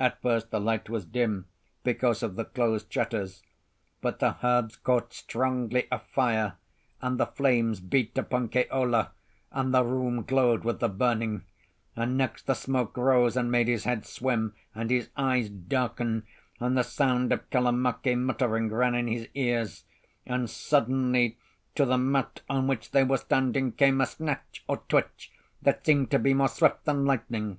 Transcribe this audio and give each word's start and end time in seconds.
At 0.00 0.22
first 0.22 0.50
the 0.50 0.60
light 0.62 0.88
was 0.88 1.04
dim 1.04 1.44
because 1.84 2.22
of 2.22 2.36
the 2.36 2.46
closed 2.46 2.90
shutters; 2.90 3.42
but 4.00 4.18
the 4.18 4.36
herbs 4.42 4.76
caught 4.76 5.12
strongly 5.12 5.86
afire, 5.92 6.54
and 7.02 7.20
the 7.20 7.26
flames 7.26 7.78
beat 7.78 8.16
upon 8.16 8.48
Keola, 8.48 9.10
and 9.52 9.74
the 9.74 9.84
room 9.84 10.22
glowed 10.22 10.64
with 10.64 10.80
the 10.80 10.88
burning; 10.88 11.42
and 11.94 12.16
next 12.16 12.46
the 12.46 12.54
smoke 12.54 12.96
rose 12.96 13.36
and 13.36 13.50
made 13.52 13.68
his 13.68 13.84
head 13.84 14.06
swim 14.06 14.54
and 14.74 14.88
his 14.88 15.10
eyes 15.18 15.50
darken, 15.50 16.22
and 16.58 16.74
the 16.78 16.82
sound 16.82 17.30
of 17.30 17.50
Kalamake 17.50 18.16
muttering 18.16 18.70
ran 18.72 18.94
in 18.94 19.06
his 19.06 19.28
ears. 19.34 19.84
And 20.26 20.48
suddenly, 20.48 21.36
to 21.74 21.84
the 21.84 21.98
mat 21.98 22.40
on 22.48 22.68
which 22.68 22.92
they 22.92 23.04
were 23.04 23.18
standing 23.18 23.72
came 23.72 24.00
a 24.00 24.06
snatch 24.06 24.64
or 24.66 24.78
twitch, 24.88 25.30
that 25.60 25.84
seemed 25.84 26.10
to 26.12 26.18
be 26.18 26.32
more 26.32 26.48
swift 26.48 26.86
than 26.86 27.04
lightning. 27.04 27.58